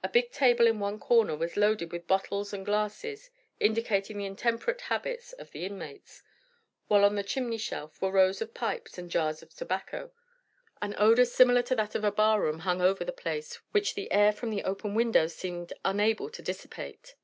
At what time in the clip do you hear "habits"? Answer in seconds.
4.82-5.32